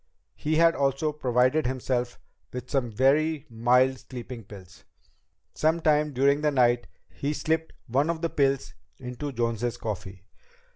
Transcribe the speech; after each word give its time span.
He 0.33 0.55
had 0.55 0.73
also 0.73 1.11
provided 1.13 1.67
himself 1.67 2.17
with 2.51 2.71
some 2.71 2.89
very 2.91 3.45
mild 3.51 3.99
sleeping 3.99 4.43
pills. 4.45 4.83
Sometime 5.53 6.11
during 6.11 6.41
the 6.41 6.49
night 6.49 6.87
he 7.07 7.33
slipped 7.33 7.73
one 7.85 8.09
of 8.09 8.23
the 8.23 8.29
pills 8.31 8.73
into 8.97 9.31
Jones's 9.31 9.77
coffee. 9.77 10.23